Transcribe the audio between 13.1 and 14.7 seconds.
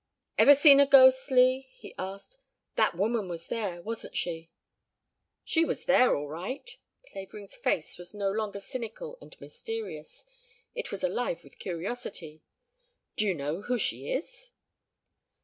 "D'you know who she is?"